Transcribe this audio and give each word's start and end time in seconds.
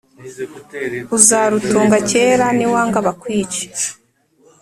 uzarutunga 1.15 1.97
kera 2.09 2.45
niwanga 2.57 2.97
bakwice 3.05 3.63